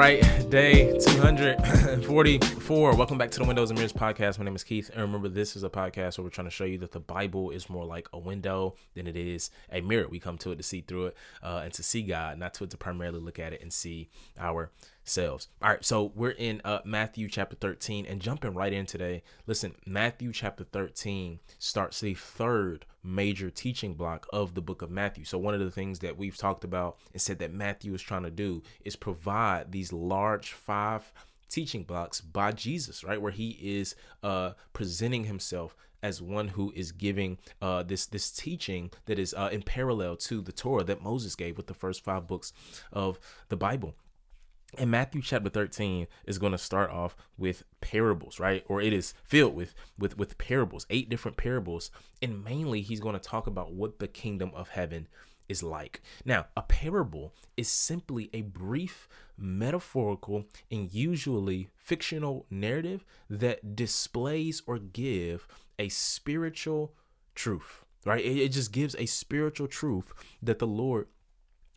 right, 0.00 0.39
day 0.50 0.98
244. 0.98 2.96
Welcome 2.96 3.18
back 3.18 3.30
to 3.30 3.38
the 3.38 3.44
Windows 3.44 3.70
and 3.70 3.78
Mirrors 3.78 3.92
podcast. 3.92 4.36
My 4.36 4.44
name 4.44 4.56
is 4.56 4.64
Keith, 4.64 4.90
and 4.92 5.00
remember, 5.00 5.28
this 5.28 5.54
is 5.54 5.62
a 5.62 5.70
podcast 5.70 6.18
where 6.18 6.24
we're 6.24 6.30
trying 6.30 6.48
to 6.48 6.50
show 6.50 6.64
you 6.64 6.76
that 6.78 6.90
the 6.90 6.98
Bible 6.98 7.50
is 7.50 7.70
more 7.70 7.84
like 7.84 8.08
a 8.12 8.18
window 8.18 8.74
than 8.94 9.06
it 9.06 9.16
is 9.16 9.52
a 9.70 9.80
mirror. 9.80 10.08
We 10.08 10.18
come 10.18 10.38
to 10.38 10.50
it 10.50 10.56
to 10.56 10.64
see 10.64 10.80
through 10.80 11.06
it 11.06 11.16
uh, 11.40 11.60
and 11.62 11.72
to 11.74 11.84
see 11.84 12.02
God, 12.02 12.36
not 12.36 12.54
to 12.54 12.66
to 12.66 12.76
primarily 12.76 13.20
look 13.20 13.38
at 13.38 13.52
it 13.52 13.62
and 13.62 13.72
see 13.72 14.10
ourselves. 14.40 15.46
All 15.62 15.70
right, 15.70 15.84
so 15.84 16.10
we're 16.16 16.30
in 16.30 16.60
uh, 16.64 16.80
Matthew 16.84 17.28
chapter 17.28 17.54
13 17.54 18.04
and 18.06 18.20
jumping 18.20 18.54
right 18.54 18.72
in 18.72 18.86
today. 18.86 19.22
Listen, 19.46 19.76
Matthew 19.86 20.32
chapter 20.32 20.64
13 20.64 21.38
starts 21.60 22.00
the 22.00 22.14
third 22.14 22.86
major 23.02 23.50
teaching 23.50 23.94
block 23.94 24.26
of 24.32 24.54
the 24.54 24.60
book 24.60 24.82
of 24.82 24.90
Matthew. 24.90 25.24
So, 25.24 25.38
one 25.38 25.54
of 25.54 25.60
the 25.60 25.70
things 25.70 26.00
that 26.00 26.16
we've 26.16 26.36
talked 26.36 26.64
about 26.64 26.98
and 27.12 27.20
said 27.20 27.38
that 27.38 27.52
Matthew 27.52 27.94
is 27.94 28.02
trying 28.02 28.24
to 28.24 28.30
do 28.30 28.62
is 28.84 28.96
provide 28.96 29.72
these 29.72 29.92
large 29.92 30.39
five 30.48 31.12
teaching 31.48 31.82
blocks 31.82 32.20
by 32.20 32.52
Jesus, 32.52 33.04
right? 33.04 33.20
Where 33.20 33.32
he 33.32 33.58
is 33.60 33.94
uh, 34.22 34.52
presenting 34.72 35.24
himself 35.24 35.76
as 36.02 36.22
one 36.22 36.48
who 36.48 36.72
is 36.74 36.92
giving 36.92 37.38
uh, 37.60 37.82
this 37.82 38.06
this 38.06 38.30
teaching 38.30 38.90
that 39.06 39.18
is 39.18 39.34
uh, 39.34 39.50
in 39.52 39.62
parallel 39.62 40.16
to 40.16 40.40
the 40.40 40.52
Torah 40.52 40.84
that 40.84 41.02
Moses 41.02 41.34
gave 41.34 41.56
with 41.56 41.66
the 41.66 41.74
first 41.74 42.02
five 42.02 42.26
books 42.26 42.52
of 42.92 43.18
the 43.48 43.56
Bible. 43.56 43.94
And 44.78 44.90
Matthew 44.90 45.20
chapter 45.20 45.50
13 45.50 46.06
is 46.26 46.38
going 46.38 46.52
to 46.52 46.58
start 46.58 46.90
off 46.90 47.16
with 47.36 47.64
parables, 47.80 48.38
right? 48.38 48.64
Or 48.68 48.80
it 48.80 48.92
is 48.92 49.14
filled 49.24 49.54
with 49.54 49.74
with 49.98 50.16
with 50.16 50.38
parables, 50.38 50.86
eight 50.90 51.08
different 51.08 51.36
parables, 51.36 51.90
and 52.22 52.44
mainly 52.44 52.80
he's 52.80 53.00
going 53.00 53.14
to 53.14 53.20
talk 53.20 53.46
about 53.46 53.72
what 53.72 53.98
the 53.98 54.08
kingdom 54.08 54.52
of 54.54 54.70
heaven 54.70 55.08
is 55.50 55.62
like. 55.62 56.00
Now, 56.24 56.46
a 56.56 56.62
parable 56.62 57.34
is 57.56 57.68
simply 57.68 58.30
a 58.32 58.42
brief 58.42 59.08
metaphorical 59.36 60.44
and 60.70 60.92
usually 60.92 61.68
fictional 61.76 62.46
narrative 62.50 63.04
that 63.28 63.74
displays 63.74 64.62
or 64.66 64.78
give 64.78 65.48
a 65.78 65.88
spiritual 65.88 66.94
truth, 67.34 67.84
right? 68.04 68.24
It, 68.24 68.38
it 68.38 68.52
just 68.52 68.72
gives 68.72 68.94
a 68.96 69.06
spiritual 69.06 69.66
truth 69.66 70.12
that 70.42 70.58
the 70.58 70.66
Lord 70.66 71.08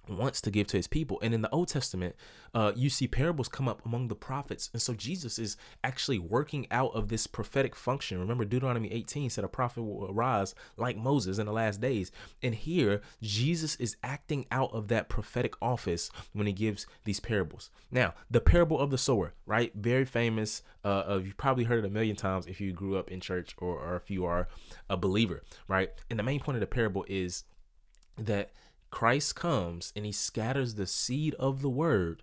wants 0.09 0.41
to 0.41 0.51
give 0.51 0.67
to 0.67 0.77
his 0.77 0.87
people. 0.87 1.19
And 1.21 1.33
in 1.33 1.41
the 1.41 1.49
Old 1.49 1.69
Testament, 1.69 2.15
uh, 2.53 2.73
you 2.75 2.89
see 2.89 3.07
parables 3.07 3.47
come 3.47 3.67
up 3.67 3.85
among 3.85 4.07
the 4.07 4.15
prophets. 4.15 4.69
And 4.73 4.81
so 4.81 4.93
Jesus 4.93 5.39
is 5.39 5.55
actually 5.83 6.19
working 6.19 6.67
out 6.71 6.93
of 6.93 7.07
this 7.07 7.25
prophetic 7.25 7.75
function. 7.75 8.19
Remember, 8.19 8.45
Deuteronomy 8.45 8.91
18 8.91 9.29
said 9.29 9.43
a 9.43 9.47
prophet 9.47 9.83
will 9.83 10.11
arise 10.11 10.53
like 10.77 10.97
Moses 10.97 11.37
in 11.37 11.45
the 11.45 11.53
last 11.53 11.79
days. 11.79 12.11
And 12.41 12.53
here, 12.55 13.01
Jesus 13.21 13.75
is 13.77 13.95
acting 14.03 14.45
out 14.51 14.71
of 14.73 14.87
that 14.89 15.09
prophetic 15.09 15.55
office 15.61 16.09
when 16.33 16.47
he 16.47 16.53
gives 16.53 16.85
these 17.05 17.19
parables. 17.19 17.69
Now, 17.91 18.13
the 18.29 18.41
parable 18.41 18.79
of 18.79 18.91
the 18.91 18.97
sower, 18.97 19.33
right? 19.45 19.71
Very 19.73 20.05
famous. 20.05 20.63
Uh, 20.83 21.19
you've 21.23 21.37
probably 21.37 21.63
heard 21.63 21.79
it 21.79 21.87
a 21.87 21.91
million 21.91 22.15
times 22.15 22.45
if 22.45 22.59
you 22.59 22.73
grew 22.73 22.97
up 22.97 23.09
in 23.09 23.21
church 23.21 23.55
or, 23.57 23.79
or 23.79 23.95
if 23.95 24.11
you 24.11 24.25
are 24.25 24.47
a 24.89 24.97
believer, 24.97 25.43
right? 25.67 25.91
And 26.09 26.19
the 26.19 26.23
main 26.23 26.39
point 26.39 26.57
of 26.57 26.61
the 26.61 26.67
parable 26.67 27.05
is 27.07 27.45
that 28.17 28.51
Christ 28.93 29.35
comes 29.35 29.91
and 29.95 30.05
he 30.05 30.11
scatters 30.11 30.75
the 30.75 30.85
seed 30.85 31.33
of 31.39 31.63
the 31.63 31.69
word 31.69 32.21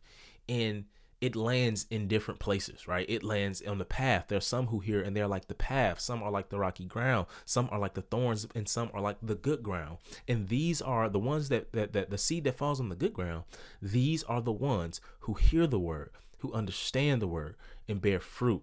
and 0.49 0.85
it 1.21 1.35
lands 1.35 1.85
in 1.91 2.07
different 2.07 2.39
places, 2.39 2.87
right? 2.87 3.05
It 3.09 3.25
lands 3.25 3.61
on 3.61 3.79
the 3.79 3.85
path. 3.85 4.27
There's 4.29 4.47
some 4.47 4.69
who 4.69 4.79
hear 4.79 5.03
and 5.03 5.17
they're 5.17 5.27
like 5.27 5.49
the 5.49 5.55
path. 5.57 5.99
Some 5.99 6.23
are 6.23 6.31
like 6.31 6.49
the 6.49 6.61
rocky 6.61 6.85
ground. 6.85 7.27
Some 7.45 7.69
are 7.73 7.81
like 7.81 7.95
the 7.95 8.03
thorns, 8.03 8.47
and 8.55 8.69
some 8.69 8.89
are 8.95 9.01
like 9.01 9.17
the 9.21 9.35
good 9.35 9.65
ground. 9.65 9.99
And 10.29 10.47
these 10.47 10.81
are 10.81 11.09
the 11.09 11.19
ones 11.19 11.49
that 11.49 11.73
that, 11.73 11.93
that 11.93 12.11
the 12.11 12.17
seed 12.17 12.45
that 12.45 12.55
falls 12.57 12.79
on 12.79 12.89
the 12.89 12.95
good 12.95 13.15
ground. 13.15 13.43
These 13.83 14.23
are 14.23 14.41
the 14.41 14.53
ones 14.53 15.01
who 15.23 15.35
hear 15.35 15.67
the 15.67 15.81
word, 15.81 16.13
who 16.39 16.53
understand 16.53 17.21
the 17.21 17.27
word, 17.27 17.57
and 17.89 18.01
bear 18.01 18.21
fruit 18.21 18.63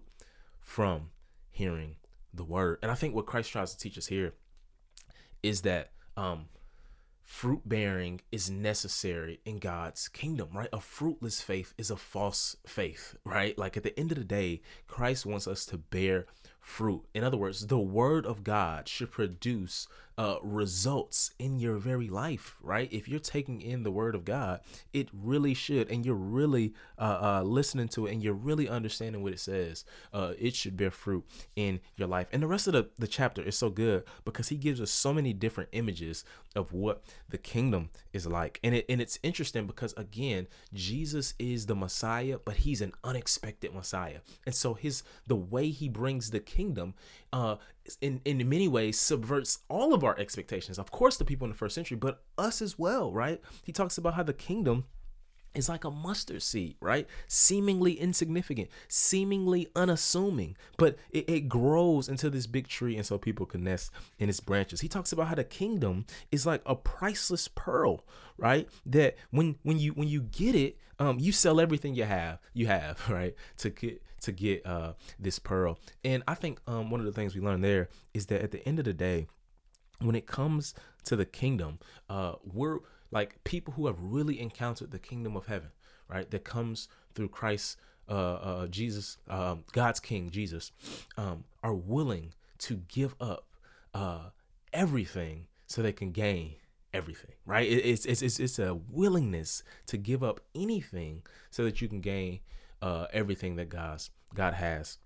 from 0.62 1.10
hearing 1.50 1.96
the 2.32 2.44
word. 2.44 2.78
And 2.80 2.90
I 2.90 2.94
think 2.94 3.14
what 3.14 3.26
Christ 3.26 3.52
tries 3.52 3.72
to 3.72 3.78
teach 3.78 3.98
us 3.98 4.06
here 4.06 4.32
is 5.42 5.60
that 5.62 5.90
um, 6.16 6.46
fruit 7.28 7.60
bearing 7.68 8.22
is 8.32 8.48
necessary 8.50 9.38
in 9.44 9.58
God's 9.58 10.08
kingdom, 10.08 10.48
right? 10.54 10.70
A 10.72 10.80
fruitless 10.80 11.42
faith 11.42 11.74
is 11.76 11.90
a 11.90 11.96
false 11.96 12.56
faith, 12.66 13.16
right? 13.22 13.56
Like 13.58 13.76
at 13.76 13.82
the 13.82 13.96
end 14.00 14.10
of 14.10 14.18
the 14.18 14.24
day, 14.24 14.62
Christ 14.86 15.26
wants 15.26 15.46
us 15.46 15.66
to 15.66 15.76
bear 15.76 16.24
fruit. 16.60 17.04
In 17.14 17.24
other 17.24 17.36
words, 17.36 17.66
the 17.66 17.78
word 17.78 18.26
of 18.26 18.44
God 18.44 18.88
should 18.88 19.10
produce 19.10 19.88
uh, 20.18 20.36
results 20.42 21.30
in 21.38 21.60
your 21.60 21.76
very 21.76 22.08
life, 22.08 22.56
right? 22.60 22.92
If 22.92 23.08
you're 23.08 23.20
taking 23.20 23.62
in 23.62 23.84
the 23.84 23.92
word 23.92 24.16
of 24.16 24.24
God, 24.24 24.60
it 24.92 25.08
really 25.12 25.54
should, 25.54 25.88
and 25.90 26.04
you're 26.04 26.16
really 26.16 26.74
uh, 26.98 27.18
uh, 27.22 27.42
listening 27.44 27.86
to 27.90 28.06
it 28.06 28.12
and 28.12 28.22
you're 28.22 28.34
really 28.34 28.68
understanding 28.68 29.22
what 29.22 29.32
it 29.32 29.38
says, 29.38 29.84
uh, 30.12 30.32
it 30.36 30.56
should 30.56 30.76
bear 30.76 30.90
fruit 30.90 31.24
in 31.54 31.78
your 31.94 32.08
life. 32.08 32.26
And 32.32 32.42
the 32.42 32.48
rest 32.48 32.66
of 32.66 32.72
the, 32.72 32.88
the 32.98 33.06
chapter 33.06 33.42
is 33.42 33.56
so 33.56 33.70
good 33.70 34.02
because 34.24 34.48
he 34.48 34.56
gives 34.56 34.80
us 34.80 34.90
so 34.90 35.14
many 35.14 35.32
different 35.32 35.70
images 35.70 36.24
of 36.56 36.72
what 36.72 37.04
the 37.28 37.38
kingdom 37.38 37.90
is 38.12 38.26
like. 38.26 38.58
And, 38.64 38.74
it, 38.74 38.86
and 38.88 39.00
it's 39.00 39.20
interesting 39.22 39.68
because, 39.68 39.92
again, 39.92 40.48
Jesus 40.74 41.34
is 41.38 41.66
the 41.66 41.76
Messiah, 41.76 42.38
but 42.44 42.56
he's 42.56 42.80
an 42.80 42.92
unexpected 43.04 43.72
Messiah. 43.72 44.18
And 44.44 44.54
so 44.54 44.74
his 44.74 45.04
the 45.28 45.36
way 45.36 45.70
he 45.70 45.88
brings 45.88 46.30
the 46.30 46.40
kingdom 46.48 46.94
uh, 47.32 47.56
in 48.00 48.20
in 48.24 48.48
many 48.48 48.66
ways 48.66 48.98
subverts 48.98 49.60
all 49.68 49.94
of 49.94 50.02
our 50.02 50.18
expectations. 50.18 50.78
Of 50.78 50.90
course, 50.90 51.16
the 51.16 51.24
people 51.24 51.44
in 51.44 51.50
the 51.50 51.58
first 51.58 51.74
century, 51.74 51.96
but 51.96 52.22
us 52.36 52.62
as 52.62 52.78
well, 52.78 53.12
right? 53.12 53.40
He 53.62 53.72
talks 53.72 53.98
about 53.98 54.14
how 54.14 54.22
the 54.22 54.32
kingdom 54.32 54.84
is 55.54 55.68
like 55.68 55.84
a 55.84 55.90
mustard 55.90 56.42
seed, 56.42 56.76
right? 56.80 57.06
Seemingly 57.26 57.92
insignificant, 57.92 58.68
seemingly 58.88 59.68
unassuming, 59.74 60.56
but 60.76 60.96
it, 61.10 61.28
it, 61.28 61.48
grows 61.48 62.08
into 62.08 62.30
this 62.30 62.46
big 62.46 62.68
tree, 62.68 62.96
and 62.96 63.04
so 63.04 63.18
people 63.18 63.46
can 63.46 63.64
nest 63.64 63.90
in 64.18 64.28
its 64.28 64.40
branches. 64.40 64.80
He 64.80 64.88
talks 64.88 65.12
about 65.12 65.28
how 65.28 65.34
the 65.34 65.44
kingdom 65.44 66.06
is 66.30 66.46
like 66.46 66.62
a 66.64 66.76
priceless 66.76 67.48
pearl, 67.48 68.04
right? 68.36 68.68
That 68.86 69.16
when 69.30 69.56
when 69.62 69.78
you 69.78 69.92
when 69.92 70.08
you 70.08 70.22
get 70.22 70.54
it, 70.54 70.78
um, 70.98 71.18
you 71.18 71.32
sell 71.32 71.60
everything 71.60 71.94
you 71.94 72.04
have, 72.04 72.38
you 72.52 72.66
have, 72.66 73.02
right, 73.10 73.34
to 73.58 73.70
get 73.70 74.02
to 74.20 74.32
get 74.32 74.66
uh 74.66 74.92
this 75.18 75.38
pearl. 75.38 75.78
And 76.04 76.22
I 76.26 76.34
think 76.34 76.60
um 76.66 76.90
one 76.90 77.00
of 77.00 77.06
the 77.06 77.12
things 77.12 77.34
we 77.34 77.40
learned 77.40 77.64
there 77.64 77.88
is 78.14 78.26
that 78.26 78.42
at 78.42 78.50
the 78.50 78.66
end 78.66 78.78
of 78.78 78.84
the 78.84 78.92
day, 78.92 79.26
when 80.00 80.14
it 80.14 80.26
comes 80.26 80.74
to 81.04 81.16
the 81.16 81.24
kingdom, 81.24 81.78
uh, 82.08 82.34
we're 82.44 82.78
like 83.10 83.42
people 83.44 83.74
who 83.74 83.86
have 83.86 83.96
really 84.00 84.40
encountered 84.40 84.90
the 84.90 84.98
kingdom 84.98 85.36
of 85.36 85.46
heaven, 85.46 85.70
right? 86.08 86.30
That 86.30 86.44
comes 86.44 86.88
through 87.14 87.28
Christ, 87.28 87.78
uh, 88.08 88.12
uh, 88.34 88.66
Jesus, 88.66 89.16
um, 89.28 89.64
God's 89.72 90.00
King, 90.00 90.30
Jesus, 90.30 90.72
um, 91.16 91.44
are 91.62 91.74
willing 91.74 92.34
to 92.58 92.82
give 92.88 93.14
up 93.20 93.46
uh, 93.94 94.30
everything 94.72 95.46
so 95.66 95.82
they 95.82 95.92
can 95.92 96.12
gain 96.12 96.54
everything, 96.92 97.32
right? 97.46 97.68
It, 97.68 97.84
it's, 97.84 98.04
it's, 98.06 98.22
it's, 98.22 98.40
it's 98.40 98.58
a 98.58 98.74
willingness 98.74 99.62
to 99.86 99.96
give 99.96 100.22
up 100.22 100.40
anything 100.54 101.22
so 101.50 101.64
that 101.64 101.80
you 101.80 101.88
can 101.88 102.00
gain 102.00 102.40
uh, 102.82 103.06
everything 103.12 103.56
that 103.56 103.68
God's 103.68 104.10
God 104.34 104.54
has 104.54 104.98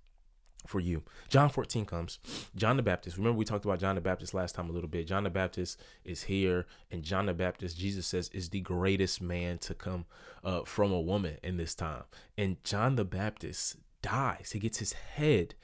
for 0.66 0.80
you. 0.80 1.02
John 1.28 1.48
14 1.48 1.84
comes. 1.84 2.18
John 2.54 2.76
the 2.76 2.82
Baptist. 2.82 3.16
Remember, 3.16 3.36
we 3.36 3.44
talked 3.44 3.64
about 3.64 3.80
John 3.80 3.94
the 3.94 4.00
Baptist 4.00 4.34
last 4.34 4.54
time 4.54 4.70
a 4.70 4.72
little 4.72 4.88
bit. 4.88 5.06
John 5.06 5.24
the 5.24 5.30
Baptist 5.30 5.80
is 6.04 6.24
here, 6.24 6.66
and 6.90 7.02
John 7.02 7.26
the 7.26 7.34
Baptist, 7.34 7.78
Jesus 7.78 8.06
says, 8.06 8.28
is 8.32 8.50
the 8.50 8.60
greatest 8.60 9.20
man 9.20 9.58
to 9.58 9.74
come 9.74 10.06
uh, 10.44 10.62
from 10.64 10.92
a 10.92 11.00
woman 11.00 11.38
in 11.42 11.56
this 11.56 11.74
time. 11.74 12.04
And 12.38 12.62
John 12.64 12.96
the 12.96 13.04
Baptist 13.04 13.76
dies, 14.02 14.50
he 14.52 14.58
gets 14.58 14.78
his 14.78 14.92
head 14.92 15.54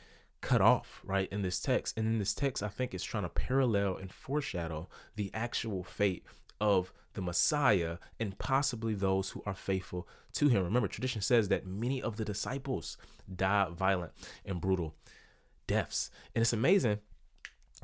cut 0.41 0.61
off, 0.61 1.01
right, 1.05 1.29
in 1.33 1.43
this 1.43 1.61
text. 1.61 1.97
And 1.99 2.07
in 2.07 2.19
this 2.19 2.35
text, 2.35 2.63
I 2.63 2.69
think 2.69 2.95
it's 2.95 3.05
trying 3.05 3.25
to 3.25 3.29
parallel 3.29 3.97
and 3.97 4.13
foreshadow 4.13 4.89
the 5.17 5.31
actual 5.35 5.83
fate 5.83 6.25
of 6.61 6.93
the 7.15 7.23
Messiah 7.23 7.99
and 8.21 8.39
possibly 8.39 8.95
those 8.95 9.31
who 9.31 9.43
are 9.47 9.55
faithful 9.55 10.07
to 10.35 10.49
him. 10.49 10.63
Remember, 10.63 10.89
tradition 10.89 11.21
says 11.21 11.49
that 11.49 11.67
many 11.67 12.01
of 12.01 12.17
the 12.17 12.25
disciples 12.25 12.97
died 13.35 13.73
violent 13.73 14.13
and 14.45 14.61
brutal 14.61 14.95
deaths. 15.67 16.11
And 16.35 16.43
it's 16.43 16.53
amazing 16.53 16.99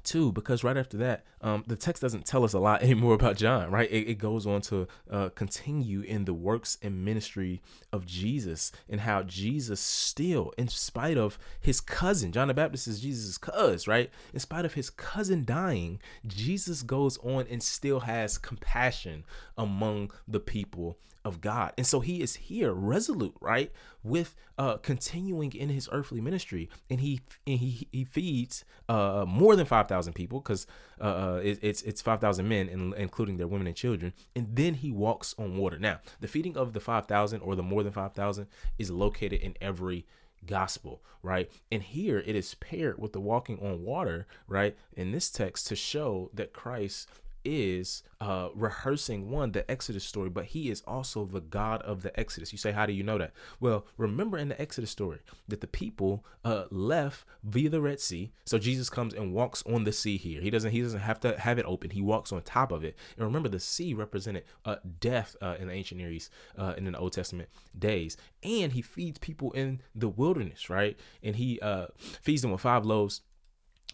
too 0.04 0.32
because 0.32 0.62
right 0.62 0.76
after 0.76 0.96
that 0.96 1.24
um, 1.40 1.64
the 1.66 1.76
text 1.76 2.00
doesn't 2.02 2.24
tell 2.24 2.44
us 2.44 2.52
a 2.52 2.58
lot 2.58 2.82
anymore 2.84 3.14
about 3.14 3.36
john 3.36 3.70
right 3.70 3.90
it, 3.90 4.08
it 4.08 4.14
goes 4.14 4.46
on 4.46 4.60
to 4.60 4.86
uh, 5.10 5.28
continue 5.30 6.02
in 6.02 6.24
the 6.24 6.34
works 6.34 6.78
and 6.82 7.04
ministry 7.04 7.60
of 7.92 8.06
jesus 8.06 8.72
and 8.88 9.00
how 9.00 9.22
jesus 9.22 9.80
still 9.80 10.52
in 10.56 10.68
spite 10.68 11.16
of 11.16 11.38
his 11.60 11.80
cousin 11.80 12.32
john 12.32 12.48
the 12.48 12.54
baptist 12.54 12.86
is 12.86 13.00
jesus' 13.00 13.38
cousin 13.38 13.90
right 13.90 14.10
in 14.32 14.40
spite 14.40 14.64
of 14.64 14.74
his 14.74 14.90
cousin 14.90 15.44
dying 15.44 15.98
jesus 16.26 16.82
goes 16.82 17.18
on 17.18 17.46
and 17.50 17.62
still 17.62 18.00
has 18.00 18.38
compassion 18.38 19.24
among 19.56 20.10
the 20.28 20.40
people 20.40 20.98
of 21.24 21.40
God. 21.40 21.72
And 21.78 21.86
so 21.86 22.00
he 22.00 22.20
is 22.20 22.34
here 22.34 22.72
resolute, 22.72 23.34
right? 23.40 23.72
With 24.04 24.36
uh 24.58 24.76
continuing 24.76 25.52
in 25.52 25.70
his 25.70 25.88
earthly 25.90 26.20
ministry. 26.20 26.68
And 26.88 27.00
he 27.00 27.20
and 27.46 27.58
he 27.58 27.88
he 27.90 28.04
feeds 28.04 28.64
uh 28.88 29.24
more 29.26 29.56
than 29.56 29.66
5,000 29.66 30.12
people 30.12 30.40
cuz 30.40 30.66
uh, 31.00 31.04
uh 31.04 31.40
it, 31.42 31.58
it's 31.62 31.82
it's 31.82 32.02
5,000 32.02 32.46
men 32.46 32.68
in, 32.68 32.94
including 32.94 33.38
their 33.38 33.48
women 33.48 33.66
and 33.66 33.74
children. 33.74 34.12
And 34.36 34.54
then 34.54 34.74
he 34.74 34.92
walks 34.92 35.34
on 35.38 35.56
water. 35.56 35.78
Now, 35.78 36.00
the 36.20 36.28
feeding 36.28 36.56
of 36.56 36.74
the 36.74 36.80
5,000 36.80 37.40
or 37.40 37.56
the 37.56 37.62
more 37.62 37.82
than 37.82 37.92
5,000 37.92 38.46
is 38.78 38.90
located 38.90 39.40
in 39.40 39.54
every 39.60 40.06
gospel, 40.46 41.02
right? 41.22 41.50
And 41.70 41.82
here 41.82 42.18
it 42.18 42.36
is 42.36 42.54
paired 42.54 42.98
with 42.98 43.12
the 43.12 43.20
walking 43.20 43.58
on 43.60 43.82
water, 43.82 44.26
right? 44.46 44.76
In 44.92 45.12
this 45.12 45.30
text 45.30 45.66
to 45.68 45.76
show 45.76 46.30
that 46.34 46.52
Christ 46.52 47.08
is 47.44 48.02
uh, 48.20 48.48
rehearsing 48.54 49.30
one 49.30 49.52
the 49.52 49.70
Exodus 49.70 50.04
story, 50.04 50.30
but 50.30 50.46
he 50.46 50.70
is 50.70 50.82
also 50.86 51.24
the 51.24 51.40
God 51.40 51.82
of 51.82 52.02
the 52.02 52.18
Exodus. 52.18 52.52
You 52.52 52.58
say, 52.58 52.72
how 52.72 52.86
do 52.86 52.92
you 52.92 53.02
know 53.02 53.18
that? 53.18 53.32
Well, 53.60 53.86
remember 53.96 54.38
in 54.38 54.48
the 54.48 54.60
Exodus 54.60 54.90
story 54.90 55.20
that 55.48 55.60
the 55.60 55.66
people 55.66 56.24
uh, 56.44 56.64
left 56.70 57.24
via 57.42 57.68
the 57.68 57.80
Red 57.80 58.00
Sea. 58.00 58.32
So 58.46 58.58
Jesus 58.58 58.88
comes 58.90 59.14
and 59.14 59.34
walks 59.34 59.62
on 59.66 59.84
the 59.84 59.92
sea 59.92 60.16
here. 60.16 60.40
He 60.40 60.50
doesn't 60.50 60.70
he 60.70 60.80
doesn't 60.82 61.00
have 61.00 61.20
to 61.20 61.38
have 61.38 61.58
it 61.58 61.66
open. 61.66 61.90
He 61.90 62.02
walks 62.02 62.32
on 62.32 62.42
top 62.42 62.72
of 62.72 62.84
it. 62.84 62.96
And 63.16 63.26
remember, 63.26 63.48
the 63.48 63.60
sea 63.60 63.94
represented 63.94 64.44
uh, 64.64 64.76
death 65.00 65.36
uh, 65.42 65.56
in 65.58 65.68
the 65.68 65.74
ancient 65.74 66.00
Near 66.00 66.10
East 66.10 66.30
uh, 66.58 66.74
in 66.76 66.90
the 66.90 66.98
Old 66.98 67.12
Testament 67.12 67.48
days. 67.78 68.16
And 68.42 68.72
he 68.72 68.82
feeds 68.82 69.18
people 69.18 69.52
in 69.52 69.80
the 69.94 70.08
wilderness, 70.08 70.70
right? 70.70 70.98
And 71.22 71.36
he 71.36 71.60
uh, 71.60 71.86
feeds 71.98 72.42
them 72.42 72.50
with 72.52 72.60
five 72.60 72.84
loaves 72.84 73.22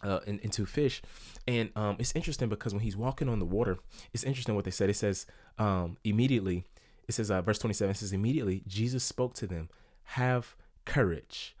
uh, 0.03 0.19
in, 0.27 0.39
into 0.39 0.65
fish. 0.65 1.01
And 1.47 1.71
um, 1.75 1.95
it's 1.99 2.15
interesting 2.15 2.49
because 2.49 2.73
when 2.73 2.83
he's 2.83 2.97
walking 2.97 3.29
on 3.29 3.39
the 3.39 3.45
water, 3.45 3.77
it's 4.13 4.23
interesting 4.23 4.55
what 4.55 4.65
they 4.65 4.71
said. 4.71 4.89
It 4.89 4.95
says 4.95 5.25
um, 5.57 5.97
immediately, 6.03 6.65
it 7.07 7.13
says, 7.13 7.31
uh, 7.31 7.41
verse 7.41 7.59
27 7.59 7.95
says, 7.95 8.13
immediately 8.13 8.63
Jesus 8.67 9.03
spoke 9.03 9.33
to 9.35 9.47
them, 9.47 9.69
have 10.03 10.55
courage. 10.85 11.55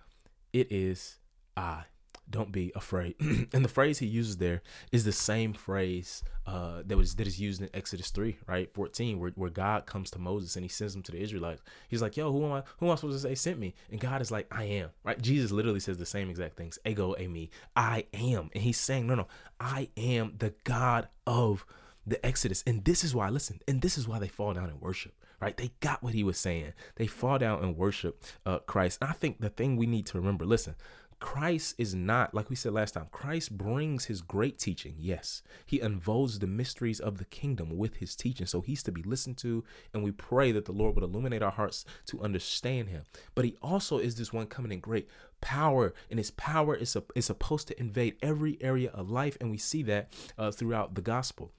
It 0.53 0.71
is 0.71 1.17
I 1.55 1.83
don't 2.31 2.51
be 2.51 2.71
afraid. 2.75 3.15
and 3.19 3.63
the 3.65 3.69
phrase 3.69 3.99
he 3.99 4.05
uses 4.05 4.37
there 4.37 4.61
is 4.91 5.05
the 5.05 5.11
same 5.11 5.53
phrase 5.53 6.23
uh, 6.47 6.81
that 6.85 6.97
was 6.97 7.15
that 7.15 7.27
is 7.27 7.39
used 7.39 7.61
in 7.61 7.69
Exodus 7.73 8.09
3, 8.09 8.37
right? 8.47 8.73
14, 8.73 9.19
where, 9.19 9.31
where 9.35 9.49
God 9.49 9.85
comes 9.85 10.09
to 10.11 10.19
Moses 10.19 10.55
and 10.55 10.65
he 10.65 10.69
sends 10.69 10.95
him 10.95 11.03
to 11.03 11.11
the 11.11 11.21
Israelites. 11.21 11.61
He's 11.87 12.01
like, 12.01 12.17
yo, 12.17 12.31
who 12.31 12.45
am 12.45 12.51
I 12.53 12.63
who 12.79 12.87
am 12.87 12.93
I 12.93 12.95
supposed 12.95 13.21
to 13.21 13.27
say 13.27 13.35
sent 13.35 13.59
me? 13.59 13.75
And 13.91 13.99
God 13.99 14.21
is 14.21 14.31
like, 14.31 14.47
I 14.51 14.63
am. 14.63 14.89
Right? 15.03 15.21
Jesus 15.21 15.51
literally 15.51 15.79
says 15.79 15.97
the 15.97 16.05
same 16.05 16.29
exact 16.29 16.57
things. 16.57 16.79
Ego 16.85 17.15
eimi. 17.19 17.49
I 17.75 18.05
am. 18.13 18.49
And 18.53 18.63
he's 18.63 18.79
saying, 18.79 19.07
No, 19.07 19.15
no, 19.15 19.27
I 19.59 19.89
am 19.97 20.33
the 20.37 20.53
God 20.63 21.07
of 21.27 21.65
the 22.05 22.23
Exodus. 22.25 22.63
And 22.65 22.83
this 22.83 23.03
is 23.03 23.13
why, 23.13 23.29
listen, 23.29 23.59
and 23.67 23.81
this 23.81 23.97
is 23.97 24.07
why 24.07 24.19
they 24.19 24.27
fall 24.27 24.53
down 24.53 24.69
and 24.69 24.81
worship, 24.81 25.13
right? 25.39 25.55
They 25.55 25.71
got 25.79 26.01
what 26.01 26.13
he 26.13 26.23
was 26.23 26.37
saying. 26.37 26.73
They 26.95 27.07
fall 27.07 27.37
down 27.37 27.63
and 27.63 27.77
worship 27.77 28.23
uh, 28.45 28.59
Christ. 28.59 28.99
And 29.01 29.09
I 29.09 29.13
think 29.13 29.39
the 29.39 29.49
thing 29.49 29.77
we 29.77 29.85
need 29.85 30.05
to 30.07 30.17
remember, 30.17 30.45
listen, 30.45 30.75
Christ 31.21 31.75
is 31.77 31.93
not, 31.93 32.33
like 32.33 32.49
we 32.49 32.55
said 32.55 32.73
last 32.73 32.95
time, 32.95 33.05
Christ 33.11 33.55
brings 33.55 34.05
his 34.05 34.21
great 34.21 34.57
teaching. 34.57 34.95
Yes, 34.97 35.43
he 35.65 35.79
unfolds 35.79 36.39
the 36.39 36.47
mysteries 36.47 36.99
of 36.99 37.19
the 37.19 37.25
kingdom 37.25 37.77
with 37.77 37.97
his 37.97 38.15
teaching. 38.15 38.47
So 38.47 38.61
he's 38.61 38.81
to 38.83 38.91
be 38.91 39.03
listened 39.03 39.37
to, 39.37 39.63
and 39.93 40.03
we 40.03 40.11
pray 40.11 40.51
that 40.51 40.65
the 40.65 40.71
Lord 40.71 40.95
would 40.95 41.03
illuminate 41.03 41.43
our 41.43 41.51
hearts 41.51 41.85
to 42.07 42.21
understand 42.21 42.89
him. 42.89 43.03
But 43.35 43.45
he 43.45 43.55
also 43.61 43.99
is 43.99 44.15
this 44.15 44.33
one 44.33 44.47
coming 44.47 44.71
in 44.71 44.79
great 44.79 45.07
power, 45.41 45.93
and 46.09 46.17
his 46.19 46.31
power 46.31 46.75
is, 46.75 46.97
is 47.15 47.25
supposed 47.25 47.67
to 47.67 47.79
invade 47.79 48.15
every 48.23 48.57
area 48.59 48.89
of 48.89 49.11
life. 49.11 49.37
And 49.39 49.51
we 49.51 49.57
see 49.59 49.83
that 49.83 50.11
uh, 50.39 50.49
throughout 50.49 50.95
the 50.95 51.01
gospel. 51.01 51.53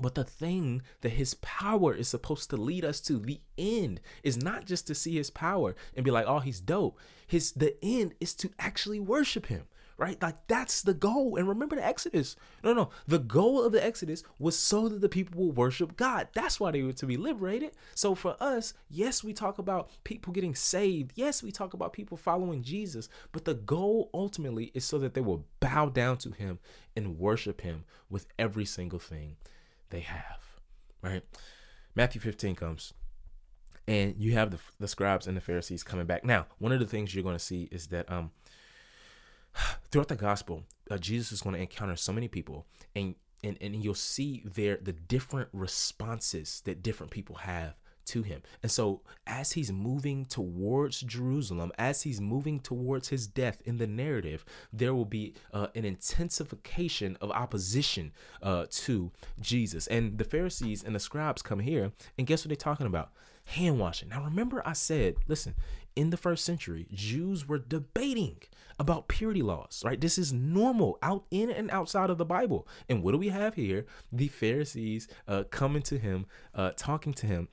But 0.00 0.14
the 0.14 0.24
thing 0.24 0.82
that 1.02 1.10
his 1.10 1.34
power 1.34 1.94
is 1.94 2.08
supposed 2.08 2.50
to 2.50 2.56
lead 2.56 2.84
us 2.84 3.00
to, 3.02 3.18
the 3.18 3.40
end, 3.58 4.00
is 4.22 4.36
not 4.36 4.64
just 4.64 4.86
to 4.86 4.94
see 4.94 5.16
his 5.16 5.30
power 5.30 5.74
and 5.94 6.04
be 6.04 6.10
like, 6.10 6.26
oh, 6.26 6.38
he's 6.40 6.60
dope. 6.60 6.98
His 7.26 7.52
the 7.52 7.76
end 7.82 8.14
is 8.20 8.34
to 8.34 8.50
actually 8.58 9.00
worship 9.00 9.46
him. 9.46 9.64
Right? 9.96 10.20
Like 10.22 10.46
that's 10.46 10.80
the 10.80 10.94
goal. 10.94 11.36
And 11.36 11.46
remember 11.46 11.76
the 11.76 11.84
Exodus. 11.84 12.34
No, 12.64 12.72
no. 12.72 12.88
The 13.06 13.18
goal 13.18 13.62
of 13.62 13.72
the 13.72 13.84
Exodus 13.84 14.22
was 14.38 14.58
so 14.58 14.88
that 14.88 15.02
the 15.02 15.10
people 15.10 15.38
will 15.38 15.52
worship 15.52 15.94
God. 15.94 16.28
That's 16.32 16.58
why 16.58 16.70
they 16.70 16.82
were 16.82 16.94
to 16.94 17.04
be 17.04 17.18
liberated. 17.18 17.72
So 17.94 18.14
for 18.14 18.34
us, 18.40 18.72
yes, 18.88 19.22
we 19.22 19.34
talk 19.34 19.58
about 19.58 19.90
people 20.04 20.32
getting 20.32 20.54
saved. 20.54 21.12
Yes, 21.16 21.42
we 21.42 21.52
talk 21.52 21.74
about 21.74 21.92
people 21.92 22.16
following 22.16 22.62
Jesus. 22.62 23.10
But 23.30 23.44
the 23.44 23.52
goal 23.52 24.08
ultimately 24.14 24.70
is 24.72 24.86
so 24.86 24.98
that 25.00 25.12
they 25.12 25.20
will 25.20 25.44
bow 25.60 25.90
down 25.90 26.16
to 26.18 26.30
him 26.30 26.60
and 26.96 27.18
worship 27.18 27.60
him 27.60 27.84
with 28.08 28.26
every 28.38 28.64
single 28.64 28.98
thing 28.98 29.36
they 29.90 30.00
have, 30.00 30.40
right? 31.02 31.22
Matthew 31.94 32.20
15 32.20 32.54
comes 32.54 32.94
and 33.86 34.14
you 34.18 34.34
have 34.34 34.50
the, 34.50 34.58
the 34.78 34.88
scribes 34.88 35.26
and 35.26 35.36
the 35.36 35.40
Pharisees 35.40 35.82
coming 35.82 36.06
back. 36.06 36.24
Now, 36.24 36.46
one 36.58 36.72
of 36.72 36.80
the 36.80 36.86
things 36.86 37.14
you're 37.14 37.24
going 37.24 37.36
to 37.36 37.44
see 37.44 37.68
is 37.70 37.88
that 37.88 38.10
um, 38.10 38.30
throughout 39.90 40.08
the 40.08 40.16
gospel, 40.16 40.64
uh, 40.90 40.98
Jesus 40.98 41.32
is 41.32 41.42
going 41.42 41.54
to 41.54 41.62
encounter 41.62 41.96
so 41.96 42.12
many 42.12 42.28
people 42.28 42.66
and, 42.94 43.14
and, 43.42 43.58
and 43.60 43.84
you'll 43.84 43.94
see 43.94 44.42
there 44.44 44.78
the 44.80 44.92
different 44.92 45.48
responses 45.52 46.62
that 46.64 46.82
different 46.82 47.10
people 47.10 47.36
have 47.36 47.74
to 48.10 48.22
him. 48.22 48.42
And 48.62 48.70
so, 48.70 49.02
as 49.26 49.52
he's 49.52 49.70
moving 49.72 50.24
towards 50.24 51.00
Jerusalem, 51.00 51.72
as 51.78 52.02
he's 52.02 52.20
moving 52.20 52.58
towards 52.60 53.08
his 53.08 53.26
death 53.26 53.62
in 53.64 53.78
the 53.78 53.86
narrative, 53.86 54.44
there 54.72 54.94
will 54.94 55.04
be 55.04 55.34
uh, 55.52 55.68
an 55.74 55.84
intensification 55.84 57.16
of 57.20 57.30
opposition 57.30 58.12
uh, 58.42 58.66
to 58.70 59.12
Jesus. 59.40 59.86
And 59.86 60.18
the 60.18 60.24
Pharisees 60.24 60.82
and 60.82 60.94
the 60.94 61.00
scribes 61.00 61.42
come 61.42 61.60
here, 61.60 61.92
and 62.18 62.26
guess 62.26 62.44
what 62.44 62.48
they're 62.48 62.56
talking 62.56 62.86
about? 62.86 63.10
Hand 63.44 63.78
washing. 63.78 64.08
Now, 64.08 64.24
remember, 64.24 64.62
I 64.66 64.74
said, 64.74 65.16
listen, 65.26 65.54
in 65.96 66.10
the 66.10 66.16
first 66.16 66.44
century, 66.44 66.86
Jews 66.92 67.48
were 67.48 67.58
debating 67.58 68.38
about 68.78 69.08
purity 69.08 69.42
laws, 69.42 69.82
right? 69.84 70.00
This 70.00 70.18
is 70.18 70.32
normal 70.32 70.98
out 71.02 71.24
in 71.30 71.50
and 71.50 71.70
outside 71.70 72.10
of 72.10 72.18
the 72.18 72.24
Bible. 72.24 72.66
And 72.88 73.02
what 73.02 73.12
do 73.12 73.18
we 73.18 73.28
have 73.28 73.54
here? 73.54 73.86
The 74.10 74.28
Pharisees 74.28 75.08
uh, 75.28 75.44
coming 75.50 75.82
to 75.82 75.98
him, 75.98 76.26
uh, 76.54 76.70
talking 76.76 77.12
to 77.14 77.26
him 77.26 77.48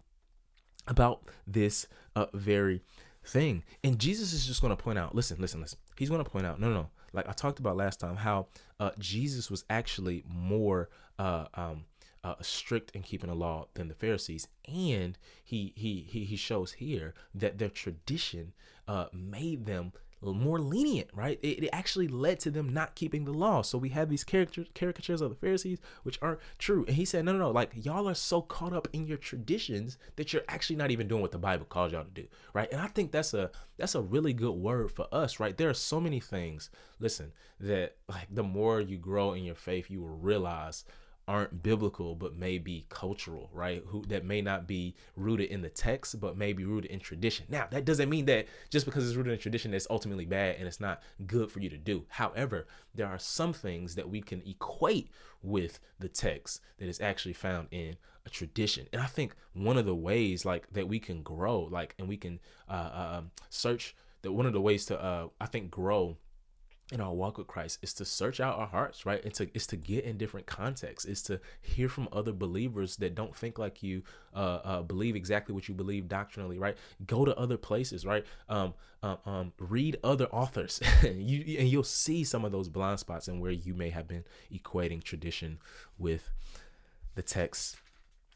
about 0.87 1.23
this 1.45 1.87
uh, 2.15 2.27
very 2.33 2.81
thing. 3.23 3.63
And 3.83 3.99
Jesus 3.99 4.33
is 4.33 4.45
just 4.47 4.61
going 4.61 4.75
to 4.75 4.81
point 4.81 4.97
out, 4.97 5.13
listen, 5.13 5.37
listen, 5.39 5.61
listen. 5.61 5.79
He's 5.97 6.09
going 6.09 6.23
to 6.23 6.29
point 6.29 6.45
out, 6.45 6.59
no, 6.59 6.69
no, 6.69 6.73
no. 6.73 6.89
Like 7.13 7.27
I 7.27 7.33
talked 7.33 7.59
about 7.59 7.77
last 7.77 7.99
time, 7.99 8.17
how 8.17 8.47
uh, 8.79 8.91
Jesus 8.99 9.49
was 9.49 9.63
actually 9.69 10.23
more 10.27 10.89
uh, 11.17 11.45
um, 11.53 11.85
uh, 12.23 12.35
strict 12.41 12.91
in 12.91 13.01
keeping 13.01 13.29
the 13.29 13.35
law 13.35 13.67
than 13.73 13.87
the 13.87 13.95
Pharisees, 13.95 14.47
and 14.67 15.17
he 15.43 15.73
he 15.75 16.05
he, 16.07 16.25
he 16.25 16.35
shows 16.35 16.73
here 16.73 17.13
that 17.33 17.57
their 17.57 17.69
tradition 17.69 18.53
uh, 18.87 19.05
made 19.13 19.65
them 19.65 19.93
more 20.21 20.59
lenient, 20.59 21.09
right? 21.13 21.39
It, 21.41 21.63
it, 21.63 21.69
actually 21.71 22.07
led 22.07 22.39
to 22.39 22.51
them 22.51 22.73
not 22.73 22.95
keeping 22.95 23.25
the 23.25 23.31
law. 23.31 23.61
So 23.61 23.77
we 23.77 23.89
have 23.89 24.09
these 24.09 24.23
characters, 24.23 24.67
caricatures 24.73 25.21
of 25.21 25.29
the 25.29 25.35
Pharisees, 25.35 25.79
which 26.03 26.17
aren't 26.21 26.39
true. 26.57 26.85
And 26.87 26.95
he 26.95 27.05
said, 27.05 27.25
no, 27.25 27.33
no, 27.33 27.39
no, 27.39 27.51
like 27.51 27.71
y'all 27.73 28.09
are 28.09 28.15
so 28.15 28.41
caught 28.41 28.73
up 28.73 28.87
in 28.93 29.05
your 29.05 29.17
traditions 29.17 29.97
that 30.15 30.33
you're 30.33 30.43
actually 30.47 30.75
not 30.75 30.91
even 30.91 31.07
doing 31.07 31.21
what 31.21 31.31
the 31.31 31.37
Bible 31.37 31.65
calls 31.65 31.91
y'all 31.91 32.03
to 32.03 32.09
do, 32.09 32.27
right? 32.53 32.71
And 32.71 32.81
I 32.81 32.87
think 32.87 33.11
that's 33.11 33.33
a 33.33 33.51
that's 33.77 33.95
a 33.95 34.01
really 34.01 34.33
good 34.33 34.55
word 34.55 34.91
for 34.91 35.07
us, 35.11 35.39
right? 35.39 35.55
There 35.55 35.69
are 35.69 35.75
so 35.75 35.99
many 35.99 36.19
things, 36.19 36.71
listen, 36.99 37.31
that 37.59 37.97
like 38.09 38.27
the 38.31 38.43
more 38.43 38.81
you 38.81 38.97
grow 38.97 39.33
in 39.33 39.43
your 39.43 39.55
faith, 39.55 39.91
you 39.91 40.01
will 40.01 40.17
realize 40.17 40.83
aren't 41.27 41.61
biblical 41.61 42.15
but 42.15 42.35
may 42.35 42.57
be 42.57 42.85
cultural 42.89 43.49
right? 43.53 43.83
Who 43.87 44.03
that 44.07 44.25
may 44.25 44.41
not 44.41 44.67
be 44.67 44.95
rooted 45.15 45.49
in 45.49 45.61
the 45.61 45.69
text 45.69 46.19
but 46.19 46.37
may 46.37 46.53
be 46.53 46.65
rooted 46.65 46.91
in 46.91 46.99
tradition. 46.99 47.45
Now 47.49 47.67
that 47.71 47.85
doesn't 47.85 48.09
mean 48.09 48.25
that 48.25 48.47
just 48.69 48.85
because 48.85 49.07
it's 49.07 49.15
rooted 49.15 49.33
in 49.33 49.39
tradition 49.39 49.73
it's 49.73 49.87
ultimately 49.89 50.25
bad 50.25 50.55
and 50.57 50.67
it's 50.67 50.79
not 50.79 51.01
good 51.25 51.51
for 51.51 51.59
you 51.59 51.69
to 51.69 51.77
do. 51.77 52.05
However 52.09 52.67
there 52.95 53.07
are 53.07 53.19
some 53.19 53.53
things 53.53 53.95
that 53.95 54.09
we 54.09 54.21
can 54.21 54.41
equate 54.45 55.09
with 55.41 55.79
the 55.99 56.09
text 56.09 56.61
that 56.77 56.87
is 56.87 57.01
actually 57.01 57.33
found 57.33 57.67
in 57.71 57.97
a 58.25 58.29
tradition. 58.29 58.87
And 58.93 59.01
i 59.01 59.05
think 59.05 59.35
one 59.53 59.77
of 59.77 59.85
the 59.85 59.95
ways 59.95 60.45
like 60.45 60.71
that 60.73 60.87
we 60.87 60.99
can 60.99 61.23
grow 61.23 61.61
like 61.61 61.95
and 61.97 62.07
we 62.07 62.17
can 62.17 62.39
uh, 62.69 63.17
um, 63.17 63.31
search 63.49 63.95
that 64.21 64.31
one 64.31 64.45
of 64.45 64.53
the 64.53 64.61
ways 64.61 64.85
to 64.85 65.01
uh, 65.01 65.27
i 65.39 65.45
think 65.45 65.71
grow 65.71 66.17
in 66.91 67.01
our 67.01 67.13
walk 67.13 67.37
with 67.37 67.47
Christ 67.47 67.79
is 67.81 67.93
to 67.95 68.05
search 68.05 68.39
out 68.39 68.57
our 68.57 68.67
hearts, 68.67 69.05
right? 69.05 69.23
And 69.23 69.33
to 69.35 69.49
is 69.53 69.67
to 69.67 69.75
get 69.75 70.05
in 70.05 70.17
different 70.17 70.45
contexts, 70.45 71.09
is 71.09 71.21
to 71.23 71.39
hear 71.61 71.89
from 71.89 72.07
other 72.13 72.31
believers 72.31 72.95
that 72.97 73.13
don't 73.13 73.35
think 73.35 73.59
like 73.59 73.83
you, 73.83 74.03
uh, 74.33 74.59
uh, 74.63 74.81
believe 74.83 75.15
exactly 75.15 75.53
what 75.53 75.67
you 75.67 75.75
believe 75.75 76.07
doctrinally, 76.07 76.57
right? 76.57 76.77
Go 77.05 77.25
to 77.25 77.37
other 77.37 77.57
places, 77.57 78.05
right? 78.05 78.25
Um, 78.47 78.73
um, 79.03 79.17
um 79.25 79.53
read 79.59 79.97
other 80.03 80.25
authors, 80.27 80.79
you 81.03 81.59
and 81.59 81.67
you'll 81.67 81.83
see 81.83 82.23
some 82.23 82.45
of 82.45 82.51
those 82.51 82.69
blind 82.69 82.99
spots 82.99 83.27
and 83.27 83.41
where 83.41 83.51
you 83.51 83.73
may 83.73 83.89
have 83.89 84.07
been 84.07 84.23
equating 84.51 85.03
tradition 85.03 85.59
with 85.97 86.31
the 87.15 87.21
text 87.21 87.77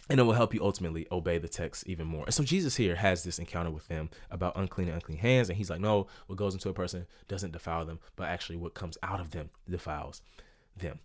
and 0.09 0.19
it 0.19 0.23
will 0.23 0.33
help 0.33 0.53
you 0.53 0.63
ultimately 0.63 1.07
obey 1.11 1.37
the 1.37 1.47
text 1.47 1.87
even 1.87 2.07
more. 2.07 2.25
And 2.25 2.33
so 2.33 2.43
Jesus 2.43 2.75
here 2.75 2.95
has 2.95 3.23
this 3.23 3.39
encounter 3.39 3.71
with 3.71 3.87
them 3.87 4.09
about 4.29 4.57
unclean 4.57 4.87
and 4.87 4.95
unclean 4.95 5.19
hands, 5.19 5.49
and 5.49 5.57
he's 5.57 5.69
like, 5.69 5.81
no, 5.81 6.07
what 6.27 6.37
goes 6.37 6.53
into 6.53 6.69
a 6.69 6.73
person 6.73 7.05
doesn't 7.27 7.53
defile 7.53 7.85
them, 7.85 7.99
but 8.15 8.27
actually 8.27 8.57
what 8.57 8.73
comes 8.73 8.97
out 9.03 9.19
of 9.19 9.31
them 9.31 9.49
defiles 9.69 10.21
them. 10.75 10.99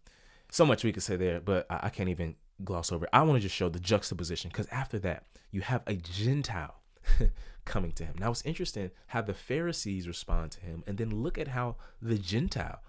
So 0.50 0.64
much 0.64 0.84
we 0.84 0.92
could 0.92 1.02
say 1.02 1.16
there, 1.16 1.40
but 1.40 1.66
I, 1.68 1.88
can't 1.88 2.08
even 2.08 2.36
gloss 2.64 2.92
over. 2.92 3.08
I 3.12 3.22
want 3.22 3.36
to 3.36 3.40
just 3.40 3.54
show 3.54 3.68
the 3.68 3.80
juxtaposition 3.80 4.50
because 4.50 4.68
after 4.68 4.98
that, 5.00 5.24
you 5.50 5.60
have 5.60 5.82
a 5.86 5.94
Gentile 5.94 6.80
coming 7.64 7.92
to 7.92 8.04
him. 8.04 8.14
Now 8.18 8.30
it's 8.30 8.44
interesting 8.44 8.90
how 9.08 9.22
the 9.22 9.34
Pharisees 9.34 10.08
respond 10.08 10.52
to 10.52 10.60
him, 10.60 10.84
and 10.86 10.98
then 10.98 11.22
look 11.22 11.38
at 11.38 11.48
how 11.48 11.76
the 12.00 12.18
Gentile 12.18 12.80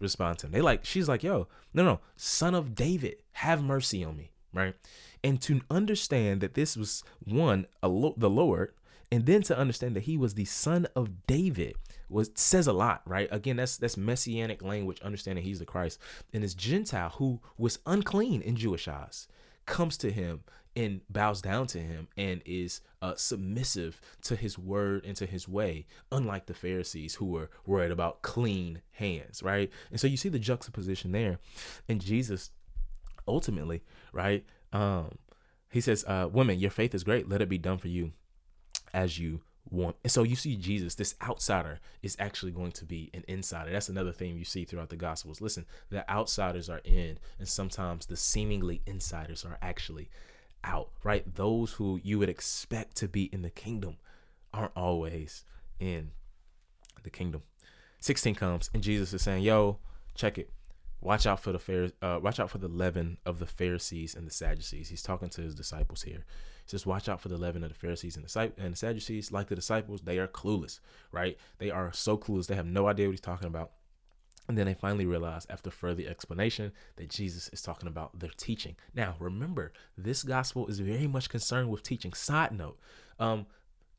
respond 0.00 0.38
to 0.38 0.46
him. 0.46 0.52
They 0.52 0.60
like, 0.60 0.84
she's 0.84 1.08
like, 1.08 1.22
yo, 1.22 1.48
no, 1.72 1.84
no, 1.84 2.00
son 2.16 2.54
of 2.54 2.74
David, 2.74 3.16
have 3.32 3.62
mercy 3.62 4.04
on 4.04 4.16
me, 4.16 4.30
right? 4.54 4.74
And 5.22 5.40
to 5.42 5.60
understand 5.70 6.40
that 6.40 6.54
this 6.54 6.76
was 6.76 7.02
one, 7.24 7.66
lo- 7.82 8.14
the 8.16 8.30
Lord, 8.30 8.72
and 9.10 9.26
then 9.26 9.42
to 9.42 9.56
understand 9.56 9.94
that 9.96 10.04
he 10.04 10.16
was 10.16 10.34
the 10.34 10.44
son 10.44 10.86
of 10.96 11.26
David 11.26 11.76
was 12.08 12.30
says 12.34 12.66
a 12.66 12.72
lot, 12.72 13.02
right? 13.06 13.28
Again, 13.30 13.56
that's 13.56 13.76
that's 13.76 13.96
messianic 13.96 14.62
language, 14.62 15.00
understanding 15.02 15.44
he's 15.44 15.58
the 15.58 15.64
Christ. 15.64 15.98
And 16.32 16.42
this 16.42 16.54
Gentile 16.54 17.10
who 17.10 17.40
was 17.58 17.78
unclean 17.86 18.42
in 18.42 18.56
Jewish 18.56 18.88
eyes 18.88 19.28
comes 19.66 19.96
to 19.98 20.10
him 20.10 20.44
and 20.76 21.00
bows 21.08 21.40
down 21.40 21.66
to 21.68 21.78
him 21.78 22.08
and 22.16 22.42
is 22.44 22.80
uh, 23.00 23.14
submissive 23.16 24.00
to 24.22 24.36
his 24.36 24.58
word 24.58 25.04
and 25.04 25.16
to 25.16 25.26
his 25.26 25.48
way, 25.48 25.86
unlike 26.10 26.46
the 26.46 26.54
Pharisees 26.54 27.14
who 27.14 27.26
were 27.26 27.50
worried 27.64 27.92
about 27.92 28.22
clean 28.22 28.82
hands, 28.92 29.42
right? 29.42 29.70
And 29.90 30.00
so 30.00 30.06
you 30.06 30.16
see 30.16 30.28
the 30.28 30.38
juxtaposition 30.38 31.12
there. 31.12 31.38
And 31.88 32.00
Jesus 32.00 32.50
ultimately, 33.26 33.82
right? 34.12 34.44
Um, 34.72 35.18
he 35.70 35.80
says, 35.80 36.04
uh, 36.06 36.28
Women, 36.30 36.58
your 36.58 36.70
faith 36.70 36.94
is 36.94 37.04
great. 37.04 37.28
Let 37.28 37.42
it 37.42 37.48
be 37.48 37.58
done 37.58 37.78
for 37.78 37.88
you 37.88 38.12
as 38.92 39.18
you 39.18 39.40
want. 39.68 39.96
And 40.04 40.10
so 40.10 40.22
you 40.22 40.36
see 40.36 40.56
Jesus, 40.56 40.94
this 40.94 41.14
outsider, 41.22 41.80
is 42.02 42.16
actually 42.18 42.52
going 42.52 42.72
to 42.72 42.84
be 42.84 43.10
an 43.14 43.24
insider. 43.28 43.70
That's 43.70 43.88
another 43.88 44.12
thing 44.12 44.36
you 44.36 44.44
see 44.44 44.64
throughout 44.64 44.90
the 44.90 44.96
Gospels. 44.96 45.40
Listen, 45.40 45.66
the 45.90 46.08
outsiders 46.10 46.68
are 46.68 46.80
in, 46.84 47.18
and 47.38 47.48
sometimes 47.48 48.06
the 48.06 48.16
seemingly 48.16 48.82
insiders 48.86 49.44
are 49.44 49.58
actually 49.62 50.10
out, 50.62 50.90
right? 51.02 51.34
Those 51.34 51.72
who 51.72 52.00
you 52.02 52.18
would 52.18 52.28
expect 52.28 52.96
to 52.96 53.08
be 53.08 53.24
in 53.32 53.42
the 53.42 53.50
kingdom 53.50 53.96
aren't 54.52 54.76
always 54.76 55.44
in 55.78 56.10
the 57.02 57.10
kingdom. 57.10 57.42
16 58.00 58.34
comes, 58.34 58.70
and 58.74 58.82
Jesus 58.82 59.12
is 59.12 59.22
saying, 59.22 59.42
Yo, 59.42 59.78
check 60.14 60.38
it. 60.38 60.50
Watch 61.04 61.26
out 61.26 61.38
for 61.38 61.52
the 61.52 61.58
fair, 61.58 61.90
uh, 62.00 62.18
watch 62.22 62.40
out 62.40 62.50
for 62.50 62.56
the 62.56 62.66
leaven 62.66 63.18
of 63.26 63.38
the 63.38 63.44
Pharisees 63.46 64.14
and 64.14 64.26
the 64.26 64.32
Sadducees. 64.32 64.88
He's 64.88 65.02
talking 65.02 65.28
to 65.28 65.42
his 65.42 65.54
disciples 65.54 66.02
here. 66.02 66.24
He 66.64 66.70
says, 66.70 66.86
Watch 66.86 67.10
out 67.10 67.20
for 67.20 67.28
the 67.28 67.36
leaven 67.36 67.62
of 67.62 67.68
the 67.68 67.78
Pharisees 67.78 68.16
and 68.16 68.24
the, 68.24 68.52
and 68.56 68.72
the 68.72 68.76
Sadducees. 68.76 69.30
Like 69.30 69.48
the 69.48 69.54
disciples, 69.54 70.00
they 70.00 70.18
are 70.18 70.26
clueless, 70.26 70.80
right? 71.12 71.36
They 71.58 71.70
are 71.70 71.92
so 71.92 72.16
clueless. 72.16 72.46
They 72.46 72.54
have 72.54 72.64
no 72.64 72.88
idea 72.88 73.06
what 73.06 73.12
he's 73.12 73.20
talking 73.20 73.48
about. 73.48 73.72
And 74.48 74.56
then 74.56 74.64
they 74.64 74.72
finally 74.72 75.04
realize, 75.04 75.46
after 75.50 75.70
further 75.70 76.04
explanation, 76.08 76.72
that 76.96 77.10
Jesus 77.10 77.50
is 77.50 77.60
talking 77.60 77.88
about 77.88 78.18
their 78.18 78.32
teaching. 78.38 78.74
Now, 78.94 79.16
remember, 79.18 79.72
this 79.98 80.22
gospel 80.22 80.66
is 80.68 80.80
very 80.80 81.06
much 81.06 81.28
concerned 81.28 81.68
with 81.68 81.82
teaching. 81.82 82.14
Side 82.14 82.52
note, 82.52 82.78
um, 83.18 83.44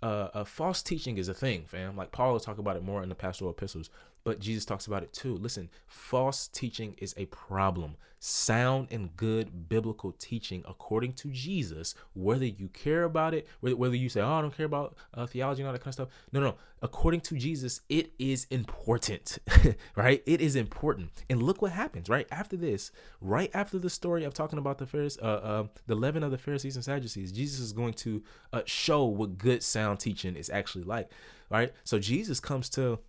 uh, 0.06 0.44
false 0.44 0.84
teaching 0.84 1.18
is 1.18 1.28
a 1.28 1.34
thing, 1.34 1.66
fam. 1.66 1.96
Like 1.96 2.12
Paul 2.12 2.34
will 2.34 2.40
talk 2.40 2.58
about 2.58 2.76
it 2.76 2.84
more 2.84 3.04
in 3.04 3.10
the 3.10 3.16
pastoral 3.16 3.52
epistles 3.52 3.90
but 4.26 4.40
Jesus 4.40 4.66
talks 4.66 4.88
about 4.88 5.04
it 5.04 5.14
too. 5.14 5.38
Listen, 5.38 5.70
false 5.86 6.48
teaching 6.48 6.96
is 6.98 7.14
a 7.16 7.28
problem. 7.28 7.96
Sound 8.20 8.88
and 8.90 9.16
good 9.16 9.70
biblical 9.70 10.12
teaching, 10.14 10.64
according 10.68 11.14
to 11.14 11.30
Jesus, 11.30 11.94
whether 12.16 12.46
you 12.46 12.68
care 12.70 13.04
about 13.04 13.36
it, 13.36 13.48
whether 13.62 13.96
you 13.96 14.10
say, 14.10 14.22
"Oh, 14.22 14.34
I 14.34 14.42
don't 14.42 14.56
care 14.56 14.66
about 14.66 14.96
uh, 15.14 15.28
theology 15.28 15.62
and 15.62 15.68
all 15.68 15.74
that 15.74 15.80
kind 15.80 15.90
of 15.90 15.94
stuff," 15.94 16.10
no, 16.32 16.40
no. 16.40 16.56
According 16.86 17.22
to 17.22 17.36
Jesus, 17.36 17.82
it 17.90 18.14
is 18.20 18.46
important, 18.52 19.40
right? 19.96 20.22
It 20.28 20.40
is 20.40 20.56
important. 20.56 21.10
And 21.28 21.42
look 21.42 21.60
what 21.64 21.72
happens, 21.72 22.10
right 22.10 22.28
after 22.30 22.56
this, 22.56 22.92
right 23.20 23.50
after 23.56 23.80
the 23.80 23.90
story 23.90 24.24
of 24.24 24.36
talking 24.36 24.60
about 24.60 24.78
the 24.78 24.86
Pharisees, 24.86 25.18
uh, 25.20 25.26
uh, 25.26 25.64
the 25.88 25.96
leaven 25.96 26.22
of 26.22 26.30
the 26.30 26.38
Pharisees 26.38 26.76
and 26.76 26.86
Sadducees. 26.86 27.32
Jesus 27.32 27.60
is 27.60 27.74
going 27.74 27.94
to 27.94 28.22
uh, 28.54 28.62
show 28.66 29.04
what 29.04 29.40
good 29.40 29.64
sound 29.64 30.00
teaching 30.00 30.36
is 30.36 30.52
actually 30.52 30.84
like, 30.84 31.10
right? 31.50 31.74
So 31.86 31.98
Jesus 31.98 32.40
comes 32.40 32.70
to 32.72 33.00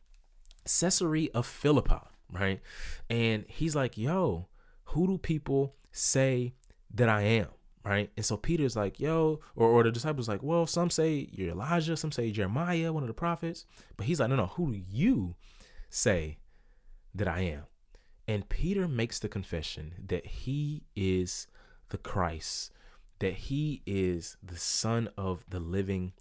Caesarea 0.65 1.29
of 1.35 1.45
Philippi, 1.45 2.01
right? 2.33 2.63
And 3.11 3.45
he's 3.47 3.77
like, 3.77 3.99
yo, 3.99 4.49
who 4.85 5.07
do 5.07 5.19
people 5.19 5.75
say 5.93 6.55
that 6.95 7.11
I 7.11 7.25
am? 7.25 7.49
Right. 7.87 8.11
And 8.17 8.27
so 8.27 8.37
Peter's 8.37 8.75
like, 8.75 8.99
yo, 8.99 9.39
or, 9.55 9.69
or 9.69 9.85
the 9.85 9.93
disciples 9.93 10.29
like, 10.29 10.43
well, 10.43 10.67
some 10.67 10.91
say 10.91 11.29
you're 11.31 11.51
Elijah, 11.51 11.97
some 11.97 12.11
say 12.11 12.33
Jeremiah, 12.33 12.93
one 12.93 13.05
of 13.05 13.07
the 13.07 13.15
prophets. 13.15 13.65
But 13.97 14.07
he's 14.07 14.19
like, 14.19 14.29
no, 14.29 14.35
no, 14.35 14.47
who 14.47 14.73
do 14.73 14.83
you 14.91 15.37
say 15.89 16.39
that 17.15 17.29
I 17.29 17.43
am? 17.43 17.63
And 18.27 18.49
Peter 18.49 18.89
makes 18.89 19.21
the 19.21 19.29
confession 19.29 19.95
that 20.05 20.27
he 20.27 20.83
is 20.97 21.47
the 21.91 21.99
Christ, 21.99 22.73
that 23.21 23.35
he 23.35 23.83
is 23.87 24.37
the 24.43 24.59
Son 24.59 25.09
of 25.17 25.45
the 25.49 25.61
living 25.61 26.13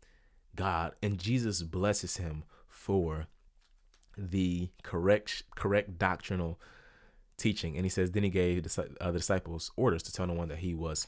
God. 0.55 0.93
And 1.01 1.17
Jesus 1.17 1.63
blesses 1.63 2.17
him 2.17 2.43
for 2.67 3.25
the 4.15 4.69
correct 4.84 5.43
correct 5.55 5.98
doctrinal 5.98 6.60
teaching. 7.38 7.75
And 7.75 7.88
he 7.88 7.89
says, 7.89 8.12
then 8.12 8.24
he 8.24 8.29
gave 8.29 8.62
the, 8.62 8.88
uh, 9.01 9.12
the 9.12 9.17
disciples 9.17 9.72
orders 9.75 10.03
to 10.03 10.13
tell 10.13 10.27
no 10.27 10.34
one 10.34 10.50
that 10.50 10.60
he 10.60 10.75
was 10.75 11.07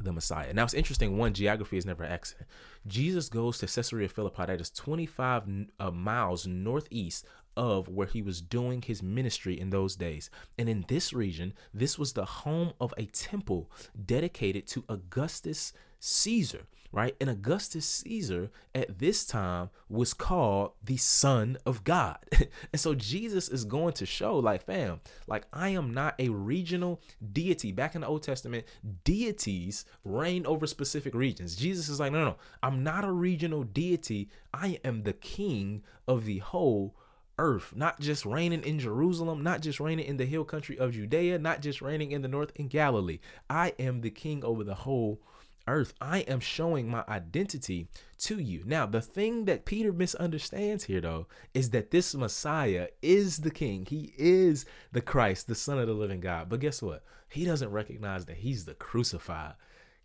the 0.00 0.12
Messiah. 0.12 0.52
Now 0.52 0.64
it's 0.64 0.74
interesting. 0.74 1.16
One, 1.16 1.34
geography 1.34 1.76
is 1.76 1.86
never 1.86 2.04
an 2.04 2.12
accident. 2.12 2.48
Jesus 2.86 3.28
goes 3.28 3.58
to 3.58 3.66
Caesarea 3.66 4.08
Philippi, 4.08 4.46
that 4.46 4.60
is 4.60 4.70
25 4.70 5.44
uh, 5.78 5.90
miles 5.90 6.46
northeast 6.46 7.26
of 7.56 7.88
where 7.88 8.06
he 8.06 8.22
was 8.22 8.40
doing 8.40 8.82
his 8.82 9.02
ministry 9.02 9.58
in 9.58 9.70
those 9.70 9.96
days. 9.96 10.30
And 10.58 10.68
in 10.68 10.84
this 10.88 11.12
region, 11.12 11.54
this 11.72 11.98
was 11.98 12.12
the 12.12 12.24
home 12.24 12.72
of 12.80 12.92
a 12.96 13.06
temple 13.06 13.70
dedicated 14.04 14.66
to 14.68 14.84
Augustus 14.88 15.72
Caesar 16.00 16.66
right? 16.94 17.16
And 17.20 17.28
Augustus 17.28 17.84
Caesar 17.86 18.52
at 18.72 19.00
this 19.00 19.26
time 19.26 19.70
was 19.88 20.14
called 20.14 20.72
the 20.82 20.96
Son 20.96 21.58
of 21.66 21.82
God. 21.82 22.18
and 22.72 22.80
so 22.80 22.94
Jesus 22.94 23.48
is 23.48 23.64
going 23.64 23.94
to 23.94 24.06
show, 24.06 24.38
like, 24.38 24.64
fam, 24.64 25.00
like, 25.26 25.44
I 25.52 25.70
am 25.70 25.92
not 25.92 26.14
a 26.20 26.28
regional 26.28 27.02
deity. 27.32 27.72
Back 27.72 27.96
in 27.96 28.02
the 28.02 28.06
Old 28.06 28.22
Testament, 28.22 28.64
deities 29.02 29.84
reign 30.04 30.46
over 30.46 30.68
specific 30.68 31.14
regions. 31.14 31.56
Jesus 31.56 31.88
is 31.88 31.98
like, 31.98 32.12
no, 32.12 32.20
no, 32.20 32.24
no, 32.26 32.36
I'm 32.62 32.84
not 32.84 33.04
a 33.04 33.10
regional 33.10 33.64
deity. 33.64 34.30
I 34.52 34.78
am 34.84 35.02
the 35.02 35.14
king 35.14 35.82
of 36.06 36.24
the 36.24 36.38
whole 36.38 36.94
earth, 37.40 37.74
not 37.74 37.98
just 37.98 38.24
reigning 38.24 38.62
in 38.62 38.78
Jerusalem, 38.78 39.42
not 39.42 39.62
just 39.62 39.80
reigning 39.80 40.06
in 40.06 40.16
the 40.16 40.26
hill 40.26 40.44
country 40.44 40.78
of 40.78 40.92
Judea, 40.92 41.40
not 41.40 41.60
just 41.60 41.82
reigning 41.82 42.12
in 42.12 42.22
the 42.22 42.28
north 42.28 42.52
in 42.54 42.68
Galilee. 42.68 43.18
I 43.50 43.72
am 43.80 44.02
the 44.02 44.10
king 44.10 44.44
over 44.44 44.62
the 44.62 44.76
whole 44.76 45.20
earth. 45.66 45.94
I 46.00 46.20
am 46.20 46.40
showing 46.40 46.88
my 46.88 47.04
identity 47.08 47.88
to 48.18 48.38
you. 48.38 48.62
Now, 48.64 48.86
the 48.86 49.00
thing 49.00 49.44
that 49.46 49.64
Peter 49.64 49.92
misunderstands 49.92 50.84
here, 50.84 51.00
though, 51.00 51.26
is 51.52 51.70
that 51.70 51.90
this 51.90 52.14
Messiah 52.14 52.88
is 53.02 53.38
the 53.38 53.50
King. 53.50 53.86
He 53.86 54.12
is 54.16 54.66
the 54.92 55.00
Christ, 55.00 55.46
the 55.46 55.54
Son 55.54 55.78
of 55.78 55.86
the 55.86 55.94
living 55.94 56.20
God. 56.20 56.48
But 56.48 56.60
guess 56.60 56.82
what? 56.82 57.04
He 57.28 57.44
doesn't 57.44 57.70
recognize 57.70 58.26
that 58.26 58.36
he's 58.36 58.64
the 58.64 58.74
crucified 58.74 59.54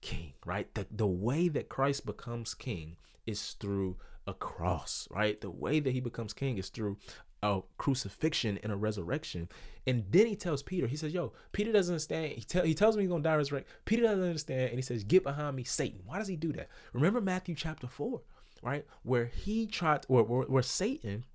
King, 0.01 0.33
right? 0.45 0.73
The, 0.73 0.87
the 0.89 1.07
way 1.07 1.47
that 1.49 1.69
Christ 1.69 2.05
becomes 2.05 2.53
King 2.53 2.97
is 3.25 3.53
through 3.53 3.97
a 4.25 4.33
cross, 4.33 5.07
right? 5.11 5.39
The 5.39 5.49
way 5.49 5.79
that 5.79 5.91
he 5.91 5.99
becomes 5.99 6.33
King 6.33 6.57
is 6.57 6.69
through 6.69 6.97
a 7.41 7.61
crucifixion 7.77 8.59
and 8.63 8.71
a 8.71 8.75
resurrection. 8.75 9.49
And 9.87 10.05
then 10.09 10.27
he 10.27 10.35
tells 10.35 10.61
Peter, 10.61 10.87
he 10.87 10.95
says, 10.95 11.13
Yo, 11.13 11.33
Peter 11.51 11.71
doesn't 11.71 11.93
understand. 11.93 12.33
He, 12.33 12.41
tell, 12.41 12.63
he 12.63 12.73
tells 12.73 12.95
me 12.95 13.03
he's 13.03 13.09
going 13.09 13.23
to 13.23 13.29
die 13.29 13.35
resurrect. 13.35 13.69
Peter 13.85 14.03
doesn't 14.03 14.23
understand. 14.23 14.69
And 14.69 14.75
he 14.75 14.81
says, 14.81 15.03
Get 15.03 15.23
behind 15.23 15.55
me, 15.55 15.63
Satan. 15.63 16.01
Why 16.05 16.17
does 16.19 16.27
he 16.27 16.35
do 16.35 16.51
that? 16.53 16.69
Remember 16.93 17.21
Matthew 17.21 17.55
chapter 17.55 17.87
4, 17.87 18.21
right? 18.61 18.85
Where 19.03 19.25
he 19.25 19.65
tried, 19.67 20.05
or 20.07 20.23
where, 20.23 20.47
where 20.47 20.63
Satan 20.63 21.25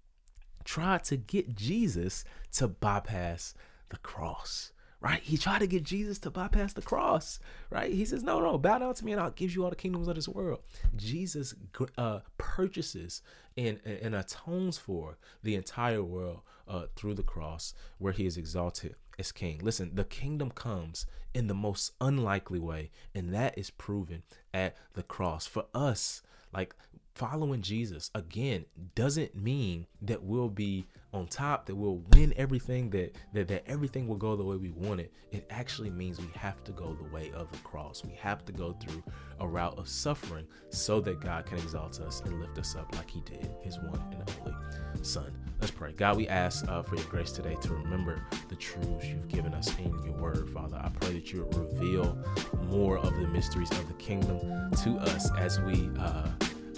tried 0.65 1.05
to 1.05 1.17
get 1.17 1.55
Jesus 1.55 2.25
to 2.53 2.69
bypass 2.69 3.55
the 3.89 3.97
cross 3.99 4.73
right? 5.05 5.21
He 5.23 5.37
tried 5.37 5.59
to 5.59 5.67
get 5.67 5.83
Jesus 5.83 6.19
to 6.21 6.31
bypass 6.31 6.73
the 6.73 6.81
cross, 6.81 7.39
right? 7.69 7.93
He 7.93 8.07
says, 8.07 8.23
No, 8.23 8.41
no, 8.41 8.57
bow 8.57 8.79
down 8.79 8.95
to 8.95 9.05
me 9.05 9.13
and 9.13 9.21
I'll 9.21 9.31
give 9.31 9.55
you 9.55 9.63
all 9.63 9.69
the 9.69 9.77
kingdoms 9.77 10.09
of 10.09 10.15
this 10.15 10.27
world. 10.27 10.61
Jesus 10.97 11.55
uh, 11.99 12.21
purchases 12.39 13.21
and, 13.55 13.81
and 13.85 14.15
atones 14.15 14.79
for 14.79 15.19
the 15.43 15.57
entire 15.57 16.03
world 16.03 16.41
uh, 16.67 16.85
through 16.97 17.15
the 17.15 17.23
cross 17.23 17.75
where 17.99 18.15
he 18.15 18.25
is 18.25 18.39
exalted 18.39 18.95
as 19.19 19.31
king. 19.31 19.61
Listen, 19.63 19.91
the 19.95 20.05
kingdom 20.05 20.51
comes 20.51 21.05
in 21.35 21.49
the 21.49 21.55
most 21.55 21.93
unlikely 22.01 22.59
way, 22.59 22.91
and 23.15 23.35
that 23.35 23.59
is 23.59 23.69
proven 23.69 24.23
at 24.55 24.75
the 24.95 25.03
cross. 25.03 25.47
For 25.47 25.67
us, 25.75 26.23
like 26.55 26.75
following 27.15 27.63
Jesus 27.63 28.11
again 28.15 28.65
doesn't 28.95 29.37
mean 29.37 29.87
that 30.03 30.23
we'll 30.23 30.49
be 30.49 30.85
on 31.13 31.29
top, 31.29 31.67
that 31.67 31.77
we'll 31.77 32.03
win 32.13 32.35
everything, 32.37 32.91
that, 32.91 33.15
that 33.33 33.47
that 33.47 33.63
everything 33.69 34.09
will 34.09 34.17
go 34.17 34.35
the 34.35 34.43
way 34.43 34.57
we 34.57 34.71
want 34.71 34.99
it. 34.99 35.13
It 35.31 35.47
actually 35.49 35.91
means 35.91 36.21
we 36.21 36.29
have 36.35 36.63
to 36.65 36.73
go 36.73 36.93
the 36.93 37.15
way 37.15 37.31
of 37.33 37.51
the 37.53 37.59
cross. 37.59 38.03
We 38.05 38.15
have 38.15 38.45
to 38.47 38.53
go 38.53 38.73
through 38.73 39.03
a 39.39 39.47
route 39.47 39.79
of 39.79 39.89
suffering 39.89 40.47
so 40.71 41.01
that 41.03 41.21
God 41.21 41.47
can 41.47 41.59
exalt 41.59 42.01
us 42.01 42.21
and 42.23 42.41
lift 42.41 42.59
us 42.59 42.75
up 42.75 42.93
like 42.97 43.09
He 43.09 43.21
did 43.21 43.49
His 43.63 43.79
one 43.79 44.01
and 44.11 44.31
only 44.41 44.55
Son. 45.03 45.33
Let's 45.61 45.71
pray. 45.71 45.93
God, 45.93 46.17
we 46.17 46.27
ask 46.27 46.67
uh, 46.69 46.83
for 46.83 46.97
your 46.97 47.05
grace 47.07 47.31
today 47.31 47.57
to 47.61 47.75
remember 47.75 48.21
the 48.49 48.57
truths 48.57 49.07
you've 49.07 49.29
given 49.29 49.55
us 49.55 49.77
in 49.79 49.93
your 50.03 50.15
word, 50.15 50.51
Father. 50.51 50.81
I 50.83 50.89
pray 50.89 51.13
that 51.13 51.33
you 51.33 51.49
reveal 51.53 52.19
more 52.65 52.99
of 52.99 53.15
the 53.15 53.29
mysteries 53.29 53.71
of 53.71 53.87
the 53.87 53.95
kingdom 53.95 54.71
to 54.83 54.97
us 54.97 55.31
as 55.39 55.61
we. 55.61 55.91
Uh, 55.99 56.29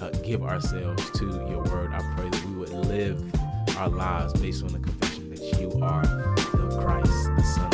uh, 0.00 0.10
give 0.22 0.42
ourselves 0.42 1.10
to 1.12 1.26
your 1.48 1.62
word. 1.64 1.92
I 1.92 2.00
pray 2.16 2.28
that 2.28 2.44
we 2.46 2.54
would 2.54 2.70
live 2.70 3.22
our 3.76 3.88
lives 3.88 4.32
based 4.34 4.62
on 4.62 4.72
the 4.72 4.78
confession 4.78 5.30
that 5.30 5.60
you 5.60 5.70
are 5.82 6.02
the 6.02 6.78
Christ, 6.80 7.30
the 7.36 7.42
Son. 7.42 7.65